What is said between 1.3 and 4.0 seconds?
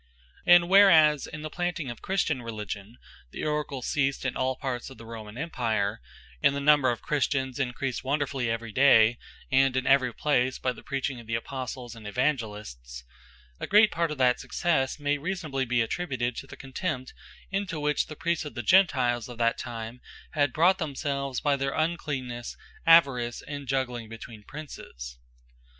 the planting of Christian Religion, the Oracles